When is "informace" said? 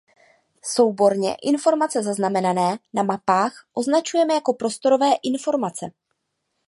1.43-2.03, 5.23-5.85